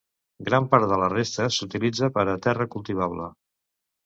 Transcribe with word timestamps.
Gran 0.45 0.69
part 0.71 0.87
de 0.91 0.97
la 1.01 1.09
resta 1.13 1.45
s'utilitza 1.57 2.09
per 2.17 2.25
a 2.33 2.35
terra 2.47 2.69
cultivable. 2.79 3.31